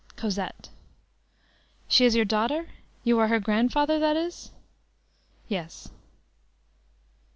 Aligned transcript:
"Cosette." 0.17 0.69
"She 1.87 2.05
is 2.05 2.15
your 2.15 2.25
daughter? 2.25 2.69
You 3.03 3.19
are 3.19 3.27
her 3.27 3.39
grandfather, 3.39 3.99
that 3.99 4.17
is?" 4.17 4.49
"Yes." 5.47 5.91